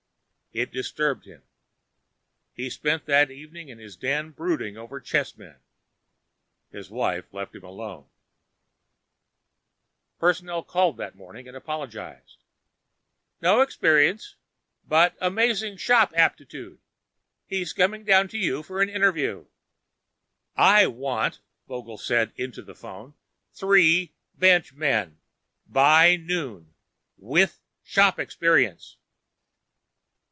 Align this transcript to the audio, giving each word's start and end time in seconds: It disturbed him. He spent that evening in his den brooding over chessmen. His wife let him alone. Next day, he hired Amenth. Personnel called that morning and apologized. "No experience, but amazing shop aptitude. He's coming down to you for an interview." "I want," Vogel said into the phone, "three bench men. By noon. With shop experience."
It 0.53 0.73
disturbed 0.73 1.23
him. 1.23 1.43
He 2.53 2.69
spent 2.69 3.05
that 3.05 3.31
evening 3.31 3.69
in 3.69 3.79
his 3.79 3.95
den 3.95 4.31
brooding 4.31 4.75
over 4.75 4.99
chessmen. 4.99 5.55
His 6.73 6.89
wife 6.89 7.23
let 7.33 7.55
him 7.55 7.63
alone. 7.63 8.09
Next 8.09 8.09
day, 8.09 8.11
he 8.27 9.07
hired 9.31 9.63
Amenth. 10.57 10.59
Personnel 10.59 10.63
called 10.63 10.97
that 10.97 11.15
morning 11.15 11.47
and 11.47 11.55
apologized. 11.55 12.43
"No 13.41 13.61
experience, 13.61 14.35
but 14.85 15.15
amazing 15.21 15.77
shop 15.77 16.11
aptitude. 16.17 16.79
He's 17.47 17.71
coming 17.71 18.03
down 18.03 18.27
to 18.27 18.37
you 18.37 18.61
for 18.61 18.81
an 18.81 18.89
interview." 18.89 19.45
"I 20.57 20.85
want," 20.87 21.39
Vogel 21.69 21.97
said 21.97 22.33
into 22.35 22.61
the 22.61 22.75
phone, 22.75 23.13
"three 23.53 24.13
bench 24.37 24.73
men. 24.73 25.17
By 25.65 26.17
noon. 26.17 26.73
With 27.17 27.61
shop 27.83 28.19
experience." 28.19 28.97